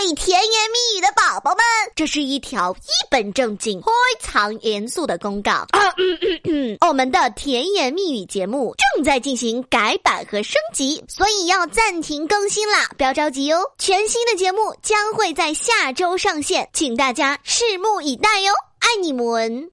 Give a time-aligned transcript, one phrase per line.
[0.00, 1.62] 里甜言蜜语的宝宝们，
[1.94, 5.66] 这是一条一本正经、非常严肃的公告。
[5.96, 13.60] 嗯嗯嗯、我们的甜言蜜语节目正在进行改版和升级，所以要暂停更新啦，不要着急哦。
[13.78, 18.52] 全新的节目将会在下周上线，请大家拭目以待哟。
[18.78, 19.68] 爱你们。